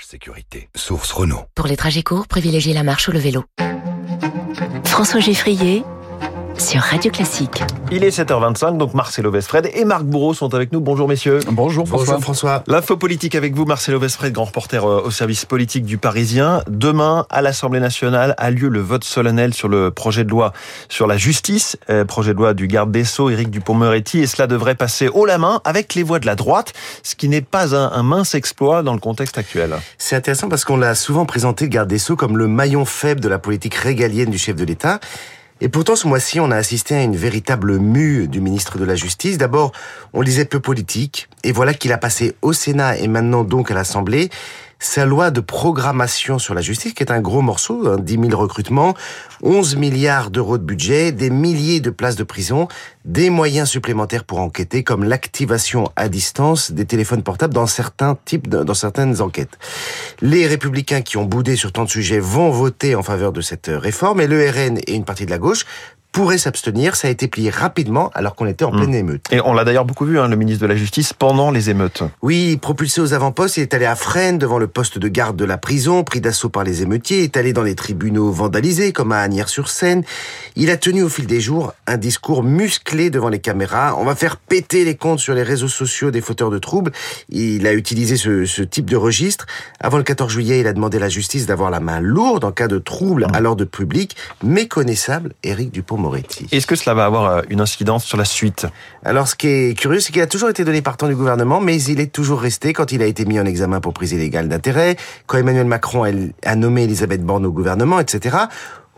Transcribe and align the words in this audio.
sécurité. 0.00 0.68
Source 0.74 1.12
Renault. 1.12 1.44
Pour 1.54 1.66
les 1.66 1.76
trajets 1.76 2.02
courts, 2.02 2.26
privilégiez 2.26 2.74
la 2.74 2.82
marche 2.82 3.08
ou 3.08 3.12
le 3.12 3.18
vélo. 3.18 3.44
François 4.84 5.20
Geffrier 5.20 5.84
sur 6.58 6.80
Radio 6.80 7.10
Classique. 7.10 7.62
Il 7.90 8.04
est 8.04 8.16
7h25, 8.16 8.76
donc 8.76 8.94
Marcelo 8.94 9.30
Vesfred 9.30 9.70
et 9.74 9.84
Marc 9.84 10.04
Bourreau 10.04 10.34
sont 10.34 10.54
avec 10.54 10.72
nous. 10.72 10.80
Bonjour 10.80 11.08
messieurs. 11.08 11.40
Bonjour 11.50 11.86
François. 11.86 12.06
Bonjour 12.06 12.22
François. 12.22 12.64
L'info 12.66 12.96
politique 12.96 13.34
avec 13.34 13.54
vous, 13.54 13.64
Marcelo 13.64 13.98
Vesfred, 13.98 14.32
grand 14.32 14.44
reporter 14.44 14.84
euh, 14.84 15.02
au 15.04 15.10
service 15.10 15.44
politique 15.44 15.84
du 15.84 15.98
Parisien. 15.98 16.62
Demain, 16.68 17.26
à 17.30 17.42
l'Assemblée 17.42 17.80
nationale, 17.80 18.34
a 18.38 18.50
lieu 18.50 18.68
le 18.68 18.80
vote 18.80 19.04
solennel 19.04 19.54
sur 19.54 19.68
le 19.68 19.90
projet 19.90 20.24
de 20.24 20.30
loi 20.30 20.52
sur 20.88 21.06
la 21.06 21.16
justice, 21.16 21.76
euh, 21.90 22.04
projet 22.04 22.32
de 22.32 22.38
loi 22.38 22.54
du 22.54 22.66
garde 22.66 22.90
des 22.90 23.04
Sceaux, 23.04 23.30
Éric 23.30 23.50
Dupont-Moretti, 23.50 24.20
et 24.20 24.26
cela 24.26 24.46
devrait 24.46 24.74
passer 24.74 25.08
haut 25.08 25.26
la 25.26 25.38
main 25.38 25.60
avec 25.64 25.94
les 25.94 26.02
voix 26.02 26.18
de 26.18 26.26
la 26.26 26.34
droite, 26.34 26.72
ce 27.02 27.14
qui 27.14 27.28
n'est 27.28 27.42
pas 27.42 27.74
un, 27.74 27.92
un 27.92 28.02
mince 28.02 28.34
exploit 28.34 28.82
dans 28.82 28.94
le 28.94 29.00
contexte 29.00 29.38
actuel. 29.38 29.76
C'est 29.98 30.16
intéressant 30.16 30.48
parce 30.48 30.64
qu'on 30.64 30.76
l'a 30.76 30.94
souvent 30.94 31.26
présenté, 31.26 31.66
le 31.66 31.70
garde 31.70 31.88
des 31.88 31.98
Sceaux, 31.98 32.16
comme 32.16 32.36
le 32.36 32.48
maillon 32.48 32.84
faible 32.84 33.20
de 33.20 33.28
la 33.28 33.38
politique 33.38 33.74
régalienne 33.74 34.30
du 34.30 34.38
chef 34.38 34.56
de 34.56 34.64
l'État. 34.64 35.00
Et 35.62 35.70
pourtant, 35.70 35.96
ce 35.96 36.06
mois-ci, 36.06 36.38
on 36.38 36.50
a 36.50 36.56
assisté 36.56 36.94
à 36.94 37.02
une 37.02 37.16
véritable 37.16 37.78
mue 37.78 38.28
du 38.28 38.42
ministre 38.42 38.78
de 38.78 38.84
la 38.84 38.94
Justice. 38.94 39.38
D'abord, 39.38 39.72
on 40.12 40.20
lisait 40.20 40.44
peu 40.44 40.60
politique, 40.60 41.28
et 41.44 41.52
voilà 41.52 41.72
qu'il 41.72 41.92
a 41.92 41.98
passé 41.98 42.36
au 42.42 42.52
Sénat 42.52 42.98
et 42.98 43.08
maintenant 43.08 43.42
donc 43.42 43.70
à 43.70 43.74
l'Assemblée 43.74 44.28
sa 44.78 45.06
loi 45.06 45.30
de 45.30 45.40
programmation 45.40 46.38
sur 46.38 46.54
la 46.54 46.60
justice, 46.60 46.92
qui 46.92 47.02
est 47.02 47.10
un 47.10 47.20
gros 47.20 47.40
morceau, 47.40 47.88
hein, 47.88 47.96
10 47.98 48.28
000 48.28 48.40
recrutements, 48.40 48.94
11 49.42 49.76
milliards 49.76 50.30
d'euros 50.30 50.58
de 50.58 50.62
budget, 50.62 51.12
des 51.12 51.30
milliers 51.30 51.80
de 51.80 51.90
places 51.90 52.16
de 52.16 52.24
prison, 52.24 52.68
des 53.04 53.30
moyens 53.30 53.68
supplémentaires 53.68 54.24
pour 54.24 54.40
enquêter, 54.40 54.82
comme 54.82 55.04
l'activation 55.04 55.90
à 55.96 56.08
distance 56.08 56.72
des 56.72 56.84
téléphones 56.84 57.22
portables 57.22 57.54
dans 57.54 57.66
certains 57.66 58.18
types, 58.24 58.48
dans 58.48 58.74
certaines 58.74 59.20
enquêtes. 59.22 59.58
Les 60.20 60.46
républicains 60.46 61.02
qui 61.02 61.16
ont 61.16 61.24
boudé 61.24 61.56
sur 61.56 61.72
tant 61.72 61.84
de 61.84 61.90
sujets 61.90 62.20
vont 62.20 62.50
voter 62.50 62.94
en 62.94 63.02
faveur 63.02 63.32
de 63.32 63.40
cette 63.40 63.70
réforme, 63.72 64.20
et 64.20 64.26
le 64.26 64.48
RN 64.50 64.78
et 64.86 64.94
une 64.94 65.04
partie 65.04 65.26
de 65.26 65.30
la 65.30 65.38
gauche 65.38 65.64
pourrait 66.16 66.38
s'abstenir. 66.38 66.96
Ça 66.96 67.08
a 67.08 67.10
été 67.10 67.28
plié 67.28 67.50
rapidement 67.50 68.10
alors 68.14 68.34
qu'on 68.34 68.46
était 68.46 68.64
en 68.64 68.70
pleine 68.70 68.94
émeute. 68.94 69.26
Et 69.30 69.42
on 69.42 69.52
l'a 69.52 69.64
d'ailleurs 69.64 69.84
beaucoup 69.84 70.06
vu, 70.06 70.18
hein, 70.18 70.28
le 70.28 70.36
ministre 70.36 70.62
de 70.62 70.66
la 70.66 70.74
Justice, 70.74 71.12
pendant 71.12 71.50
les 71.50 71.68
émeutes. 71.68 72.04
Oui, 72.22 72.56
propulsé 72.56 73.02
aux 73.02 73.12
avant-postes, 73.12 73.58
il 73.58 73.64
est 73.64 73.74
allé 73.74 73.84
à 73.84 73.94
Fresnes 73.94 74.38
devant 74.38 74.56
le 74.56 74.66
poste 74.66 74.98
de 74.98 75.08
garde 75.08 75.36
de 75.36 75.44
la 75.44 75.58
prison, 75.58 76.04
pris 76.04 76.22
d'assaut 76.22 76.48
par 76.48 76.64
les 76.64 76.80
émeutiers, 76.80 77.22
est 77.24 77.36
allé 77.36 77.52
dans 77.52 77.62
les 77.62 77.74
tribunaux 77.74 78.30
vandalisés 78.32 78.94
comme 78.94 79.12
à 79.12 79.18
Agnières-sur-Seine. 79.18 80.04
Il 80.54 80.70
a 80.70 80.78
tenu 80.78 81.02
au 81.02 81.10
fil 81.10 81.26
des 81.26 81.42
jours 81.42 81.74
un 81.86 81.98
discours 81.98 82.42
musclé 82.42 83.10
devant 83.10 83.28
les 83.28 83.40
caméras. 83.40 83.94
On 83.98 84.04
va 84.06 84.14
faire 84.14 84.38
péter 84.38 84.86
les 84.86 84.94
comptes 84.94 85.18
sur 85.18 85.34
les 85.34 85.42
réseaux 85.42 85.68
sociaux 85.68 86.10
des 86.10 86.22
fauteurs 86.22 86.48
de 86.48 86.58
troubles. 86.58 86.92
Il 87.28 87.66
a 87.66 87.74
utilisé 87.74 88.16
ce, 88.16 88.46
ce 88.46 88.62
type 88.62 88.88
de 88.88 88.96
registre. 88.96 89.44
Avant 89.80 89.98
le 89.98 90.02
14 90.02 90.32
juillet, 90.32 90.60
il 90.60 90.66
a 90.66 90.72
demandé 90.72 90.96
à 90.96 91.00
la 91.00 91.10
justice 91.10 91.44
d'avoir 91.44 91.70
la 91.70 91.80
main 91.80 92.00
lourde 92.00 92.44
en 92.44 92.52
cas 92.52 92.68
de 92.68 92.78
trouble 92.78 93.26
à 93.34 93.40
l'ordre 93.40 93.66
public. 93.66 94.16
Méconnaissable, 94.42 95.34
Éric 95.42 95.72
Est-ce 96.52 96.66
que 96.66 96.76
cela 96.76 96.94
va 96.94 97.04
avoir 97.04 97.30
euh, 97.30 97.42
une 97.48 97.60
incidence 97.60 98.04
sur 98.04 98.16
la 98.16 98.24
suite? 98.24 98.66
Alors, 99.04 99.28
ce 99.28 99.34
qui 99.34 99.48
est 99.48 99.78
curieux, 99.78 100.00
c'est 100.00 100.12
qu'il 100.12 100.22
a 100.22 100.26
toujours 100.26 100.48
été 100.48 100.64
donné 100.64 100.82
par 100.82 100.96
temps 100.96 101.08
du 101.08 101.16
gouvernement, 101.16 101.60
mais 101.60 101.80
il 101.82 102.00
est 102.00 102.12
toujours 102.12 102.40
resté 102.40 102.72
quand 102.72 102.92
il 102.92 103.02
a 103.02 103.06
été 103.06 103.24
mis 103.24 103.40
en 103.40 103.46
examen 103.46 103.80
pour 103.80 103.92
prise 103.92 104.12
illégale 104.12 104.48
d'intérêt, 104.48 104.96
quand 105.26 105.38
Emmanuel 105.38 105.66
Macron 105.66 106.04
a 106.44 106.56
nommé 106.56 106.84
Elisabeth 106.84 107.22
Borne 107.22 107.46
au 107.46 107.52
gouvernement, 107.52 108.00
etc. 108.00 108.36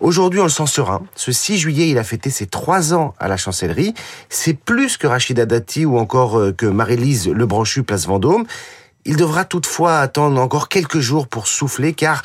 Aujourd'hui, 0.00 0.38
on 0.38 0.44
le 0.44 0.48
sent 0.48 0.66
serein. 0.66 1.02
Ce 1.16 1.32
6 1.32 1.58
juillet, 1.58 1.88
il 1.88 1.98
a 1.98 2.04
fêté 2.04 2.30
ses 2.30 2.46
trois 2.46 2.94
ans 2.94 3.14
à 3.18 3.26
la 3.26 3.36
chancellerie. 3.36 3.94
C'est 4.28 4.54
plus 4.54 4.96
que 4.96 5.08
Rachida 5.08 5.44
Dati 5.44 5.84
ou 5.84 5.98
encore 5.98 6.38
euh, 6.38 6.52
que 6.52 6.66
Marie-Lise 6.66 7.28
Lebranchu, 7.28 7.82
place 7.82 8.06
Vendôme. 8.06 8.44
Il 9.08 9.16
devra 9.16 9.46
toutefois 9.46 10.00
attendre 10.00 10.38
encore 10.38 10.68
quelques 10.68 10.98
jours 10.98 11.28
pour 11.28 11.48
souffler, 11.48 11.94
car 11.94 12.22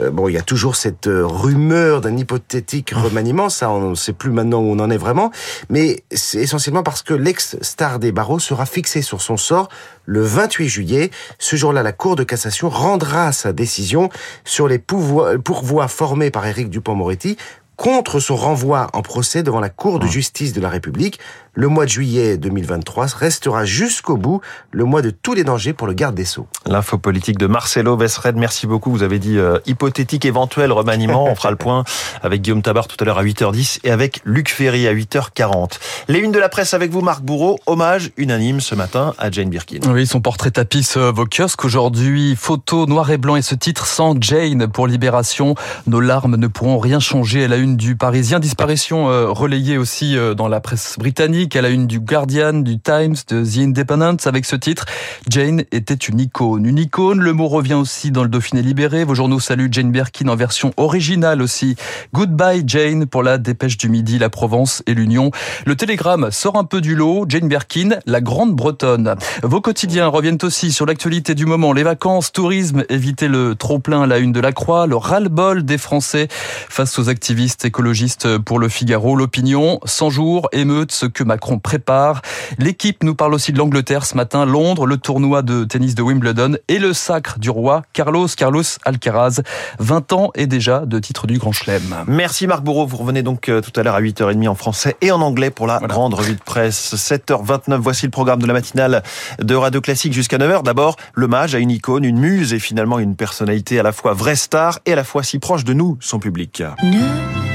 euh, 0.00 0.10
bon, 0.10 0.28
il 0.28 0.34
y 0.34 0.38
a 0.38 0.42
toujours 0.42 0.76
cette 0.76 1.06
euh, 1.06 1.26
rumeur 1.26 2.02
d'un 2.02 2.14
hypothétique 2.14 2.90
remaniement. 2.90 3.48
Ça, 3.48 3.70
on 3.70 3.90
ne 3.90 3.94
sait 3.94 4.12
plus 4.12 4.30
maintenant 4.30 4.58
où 4.58 4.70
on 4.70 4.78
en 4.78 4.90
est 4.90 4.98
vraiment. 4.98 5.30
Mais 5.70 6.04
c'est 6.12 6.40
essentiellement 6.40 6.82
parce 6.82 7.02
que 7.02 7.14
l'ex-star 7.14 7.98
des 7.98 8.12
barreaux 8.12 8.38
sera 8.38 8.66
fixé 8.66 9.00
sur 9.00 9.22
son 9.22 9.38
sort 9.38 9.70
le 10.04 10.20
28 10.20 10.68
juillet. 10.68 11.10
Ce 11.38 11.56
jour-là, 11.56 11.82
la 11.82 11.92
Cour 11.92 12.16
de 12.16 12.22
cassation 12.22 12.68
rendra 12.68 13.32
sa 13.32 13.54
décision 13.54 14.10
sur 14.44 14.68
les 14.68 14.78
pourvois, 14.78 15.38
pourvois 15.38 15.88
formés 15.88 16.30
par 16.30 16.46
Éric 16.46 16.68
Dupont-Moretti 16.68 17.38
contre 17.76 18.20
son 18.20 18.36
renvoi 18.36 18.88
en 18.92 19.02
procès 19.02 19.42
devant 19.42 19.60
la 19.60 19.68
Cour 19.68 19.98
de 19.98 20.06
justice 20.06 20.52
de 20.52 20.60
la 20.60 20.68
République. 20.68 21.18
Le 21.58 21.68
mois 21.68 21.86
de 21.86 21.90
juillet 21.90 22.36
2023 22.36 23.06
restera 23.16 23.64
jusqu'au 23.64 24.18
bout 24.18 24.42
le 24.72 24.84
mois 24.84 25.00
de 25.00 25.10
tous 25.10 25.32
les 25.32 25.42
dangers 25.42 25.72
pour 25.72 25.86
le 25.86 25.94
garde 25.94 26.14
des 26.14 26.26
Sceaux. 26.26 26.46
L'info 26.66 26.98
politique 26.98 27.38
de 27.38 27.46
Marcelo 27.46 27.96
Vesred, 27.96 28.36
merci 28.36 28.66
beaucoup. 28.66 28.90
Vous 28.90 29.02
avez 29.02 29.18
dit 29.18 29.38
euh, 29.38 29.58
hypothétique 29.64 30.26
éventuel 30.26 30.70
remaniement. 30.70 31.24
On 31.24 31.34
fera 31.34 31.50
le 31.50 31.56
point 31.56 31.84
avec 32.22 32.42
Guillaume 32.42 32.60
Tabar 32.60 32.88
tout 32.88 32.96
à 33.00 33.04
l'heure 33.06 33.18
à 33.18 33.24
8h10 33.24 33.80
et 33.84 33.90
avec 33.90 34.20
Luc 34.26 34.50
Ferry 34.50 34.86
à 34.86 34.94
8h40. 34.94 35.78
Les 36.08 36.18
unes 36.18 36.32
de 36.32 36.38
la 36.38 36.50
presse 36.50 36.74
avec 36.74 36.90
vous, 36.90 37.00
Marc 37.00 37.22
Bourreau. 37.22 37.58
Hommage 37.66 38.10
unanime 38.18 38.60
ce 38.60 38.74
matin 38.74 39.14
à 39.16 39.30
Jane 39.30 39.48
Birkin. 39.48 39.80
Oui, 39.88 40.06
son 40.06 40.20
portrait 40.20 40.50
tapisse 40.50 40.98
vos 40.98 41.24
kiosques 41.24 41.64
aujourd'hui. 41.64 42.36
Photo 42.36 42.86
noir 42.86 43.10
et 43.10 43.18
blanc 43.18 43.36
et 43.36 43.42
ce 43.42 43.54
titre 43.54 43.86
sans 43.86 44.14
Jane 44.20 44.66
pour 44.68 44.86
Libération. 44.86 45.54
Nos 45.86 46.00
larmes 46.00 46.36
ne 46.36 46.46
pourront 46.48 46.78
rien 46.78 47.00
changer 47.00 47.44
à 47.44 47.48
la 47.48 47.56
une 47.56 47.65
du 47.74 47.96
Parisien. 47.96 48.38
Disparition 48.38 49.10
euh, 49.10 49.30
relayée 49.30 49.78
aussi 49.78 50.16
euh, 50.16 50.34
dans 50.34 50.46
la 50.46 50.60
presse 50.60 50.96
britannique 50.98 51.56
à 51.56 51.62
la 51.62 51.70
une 51.70 51.88
du 51.88 51.98
Guardian, 51.98 52.52
du 52.52 52.78
Times, 52.78 53.16
de 53.28 53.44
The 53.44 53.58
Independent 53.58 54.18
avec 54.26 54.44
ce 54.44 54.54
titre. 54.54 54.84
Jane 55.28 55.64
était 55.72 55.94
une 55.94 56.20
icône. 56.20 56.66
Une 56.66 56.78
icône, 56.78 57.18
le 57.18 57.32
mot 57.32 57.48
revient 57.48 57.74
aussi 57.74 58.12
dans 58.12 58.22
le 58.22 58.28
Dauphiné 58.28 58.62
libéré. 58.62 59.02
Vos 59.02 59.16
journaux 59.16 59.40
saluent 59.40 59.72
Jane 59.72 59.90
Birkin 59.90 60.28
en 60.28 60.36
version 60.36 60.72
originale 60.76 61.42
aussi. 61.42 61.74
Goodbye 62.12 62.62
Jane 62.66 63.06
pour 63.06 63.24
la 63.24 63.38
dépêche 63.38 63.76
du 63.76 63.88
midi, 63.88 64.18
la 64.18 64.30
Provence 64.30 64.84
et 64.86 64.94
l'Union. 64.94 65.32
Le 65.64 65.74
Télégramme 65.74 66.30
sort 66.30 66.56
un 66.56 66.64
peu 66.64 66.80
du 66.80 66.94
lot. 66.94 67.24
Jane 67.28 67.48
Birkin, 67.48 67.96
la 68.06 68.20
grande 68.20 68.54
bretonne. 68.54 69.16
Vos 69.42 69.60
quotidiens 69.60 70.06
reviennent 70.06 70.38
aussi 70.42 70.70
sur 70.70 70.86
l'actualité 70.86 71.34
du 71.34 71.46
moment. 71.46 71.72
Les 71.72 71.82
vacances, 71.82 72.30
tourisme, 72.30 72.84
éviter 72.90 73.28
le 73.28 73.54
trop-plein 73.54 74.02
à 74.02 74.06
la 74.06 74.18
une 74.18 74.32
de 74.32 74.40
la 74.40 74.52
Croix, 74.52 74.86
le 74.86 74.96
ras-le-bol 74.96 75.64
des 75.64 75.78
Français 75.78 76.28
face 76.30 76.98
aux 76.98 77.08
activistes 77.08 77.55
écologistes 77.64 78.38
pour 78.38 78.58
le 78.58 78.68
Figaro, 78.68 79.16
l'opinion, 79.16 79.80
100 79.84 80.10
jours, 80.10 80.48
émeute, 80.52 80.92
ce 80.92 81.06
que 81.06 81.24
Macron 81.24 81.58
prépare. 81.58 82.22
L'équipe 82.58 83.02
nous 83.02 83.14
parle 83.14 83.34
aussi 83.34 83.52
de 83.52 83.58
l'Angleterre 83.58 84.04
ce 84.04 84.16
matin, 84.16 84.44
Londres, 84.44 84.86
le 84.86 84.96
tournoi 84.96 85.42
de 85.42 85.64
tennis 85.64 85.94
de 85.94 86.02
Wimbledon 86.02 86.56
et 86.68 86.78
le 86.78 86.92
sacre 86.92 87.38
du 87.38 87.50
roi 87.50 87.82
Carlos 87.92 88.26
Carlos 88.36 88.62
Alcaraz. 88.84 89.42
20 89.78 90.12
ans 90.12 90.30
et 90.34 90.46
déjà 90.46 90.84
de 90.86 90.98
titre 90.98 91.26
du 91.26 91.38
Grand 91.38 91.52
Chelem. 91.52 92.04
Merci 92.06 92.46
Marc 92.46 92.62
Bourreau. 92.62 92.86
Vous 92.86 92.96
revenez 92.96 93.22
donc 93.22 93.48
euh, 93.48 93.60
tout 93.60 93.72
à 93.78 93.82
l'heure 93.82 93.94
à 93.94 94.00
8h30 94.00 94.48
en 94.48 94.54
français 94.54 94.96
et 95.00 95.10
en 95.10 95.20
anglais 95.20 95.50
pour 95.50 95.66
la 95.66 95.78
voilà. 95.78 95.92
grande 95.92 96.14
revue 96.14 96.34
de 96.34 96.42
presse. 96.42 96.94
7h29, 96.94 97.76
voici 97.76 98.06
le 98.06 98.10
programme 98.10 98.40
de 98.40 98.46
la 98.46 98.52
matinale 98.52 99.02
de 99.40 99.54
Radio 99.54 99.80
Classique 99.80 100.12
jusqu'à 100.12 100.38
9h. 100.38 100.62
D'abord, 100.62 100.96
l'hommage 101.14 101.54
à 101.54 101.58
une 101.58 101.70
icône, 101.70 102.04
une 102.04 102.18
muse 102.18 102.52
et 102.52 102.58
finalement 102.58 102.98
une 102.98 103.16
personnalité 103.16 103.78
à 103.78 103.82
la 103.82 103.92
fois 103.92 104.12
vraie 104.12 104.36
star 104.36 104.78
et 104.86 104.92
à 104.92 104.96
la 104.96 105.04
fois 105.04 105.22
si 105.22 105.38
proche 105.38 105.64
de 105.64 105.72
nous, 105.72 105.96
son 106.00 106.18
public. 106.18 106.62
Ne 106.82 107.45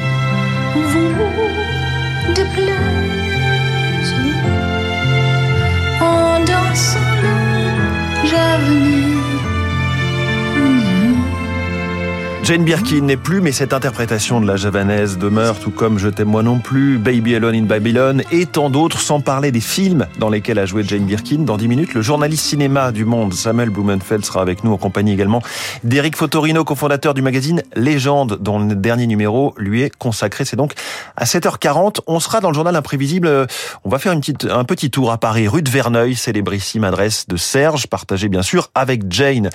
vous 0.73 2.33
déplaise 2.33 2.77
en 2.87 2.90
Jane 12.43 12.65
Birkin 12.65 13.01
n'est 13.01 13.17
plus, 13.17 13.39
mais 13.39 13.51
cette 13.51 13.71
interprétation 13.71 14.41
de 14.41 14.47
la 14.47 14.55
javanaise 14.55 15.19
demeure, 15.19 15.59
tout 15.59 15.69
comme 15.69 15.99
Je 15.99 16.09
t'aime 16.09 16.29
moi 16.29 16.41
non 16.41 16.57
plus, 16.57 16.97
Baby 16.97 17.35
Alone 17.35 17.53
in 17.53 17.63
Babylon 17.63 18.23
et 18.31 18.47
tant 18.47 18.71
d'autres, 18.71 18.99
sans 18.99 19.21
parler 19.21 19.51
des 19.51 19.61
films 19.61 20.07
dans 20.17 20.27
lesquels 20.27 20.57
a 20.57 20.65
joué 20.65 20.83
Jane 20.83 21.05
Birkin. 21.05 21.43
Dans 21.43 21.55
10 21.55 21.67
minutes, 21.67 21.93
le 21.93 22.01
journaliste 22.01 22.43
cinéma 22.43 22.91
du 22.91 23.05
Monde, 23.05 23.35
Samuel 23.35 23.69
Blumenfeld, 23.69 24.25
sera 24.25 24.41
avec 24.41 24.63
nous 24.63 24.73
en 24.73 24.77
compagnie 24.77 25.13
également 25.13 25.43
d'Éric 25.83 26.15
Fotorino, 26.17 26.63
cofondateur 26.63 27.13
du 27.13 27.21
magazine 27.21 27.61
Légende, 27.75 28.39
dont 28.41 28.57
le 28.57 28.73
dernier 28.73 29.05
numéro 29.05 29.53
lui 29.57 29.83
est 29.83 29.95
consacré. 29.95 30.43
C'est 30.43 30.57
donc 30.57 30.73
à 31.15 31.25
7h40. 31.25 31.99
On 32.07 32.19
sera 32.19 32.41
dans 32.41 32.49
le 32.49 32.55
journal 32.55 32.75
imprévisible. 32.75 33.45
On 33.85 33.89
va 33.89 33.99
faire 33.99 34.13
une 34.13 34.19
petite, 34.19 34.45
un 34.45 34.63
petit 34.63 34.89
tour 34.89 35.11
à 35.11 35.19
Paris, 35.19 35.47
rue 35.47 35.61
de 35.61 35.69
Verneuil, 35.69 36.15
célébrissime 36.15 36.85
adresse 36.85 37.27
de 37.27 37.37
Serge, 37.37 37.85
partagée 37.85 38.29
bien 38.29 38.41
sûr 38.41 38.71
avec 38.73 39.11
Jane. 39.11 39.51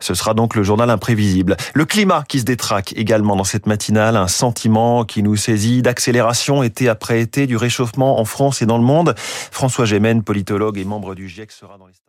Ce 0.00 0.14
sera 0.14 0.32
donc 0.32 0.56
le 0.56 0.62
journal 0.62 0.88
imprévisible. 0.88 1.58
Le 1.74 1.84
climat 1.84 2.24
qui 2.30 2.38
se 2.38 2.44
détraque 2.44 2.94
également 2.96 3.34
dans 3.34 3.44
cette 3.44 3.66
matinale, 3.66 4.16
un 4.16 4.28
sentiment 4.28 5.04
qui 5.04 5.24
nous 5.24 5.34
saisit 5.34 5.82
d'accélération 5.82 6.62
été 6.62 6.88
après 6.88 7.20
été 7.20 7.48
du 7.48 7.56
réchauffement 7.56 8.20
en 8.20 8.24
France 8.24 8.62
et 8.62 8.66
dans 8.66 8.78
le 8.78 8.84
monde. 8.84 9.14
François 9.18 9.84
Gémen, 9.84 10.22
politologue 10.22 10.78
et 10.78 10.84
membre 10.84 11.16
du 11.16 11.28
GIEC, 11.28 11.50
sera 11.50 11.76
dans 11.76 11.88
les 11.88 12.00